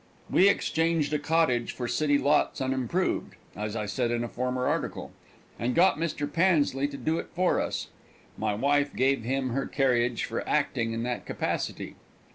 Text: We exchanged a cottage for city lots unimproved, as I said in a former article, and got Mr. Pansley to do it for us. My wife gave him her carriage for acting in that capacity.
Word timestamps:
We 0.31 0.49
exchanged 0.49 1.13
a 1.13 1.19
cottage 1.19 1.73
for 1.73 1.87
city 1.87 2.17
lots 2.17 2.59
unimproved, 2.59 3.35
as 3.55 3.75
I 3.75 3.85
said 3.85 4.09
in 4.09 4.23
a 4.23 4.27
former 4.27 4.65
article, 4.65 5.11
and 5.59 5.75
got 5.75 5.99
Mr. 5.99 6.25
Pansley 6.27 6.87
to 6.87 6.97
do 6.97 7.19
it 7.19 7.29
for 7.35 7.61
us. 7.61 7.89
My 8.35 8.55
wife 8.55 8.95
gave 8.95 9.21
him 9.23 9.49
her 9.49 9.67
carriage 9.67 10.23
for 10.23 10.41
acting 10.49 10.93
in 10.93 11.03
that 11.03 11.27
capacity. 11.27 11.97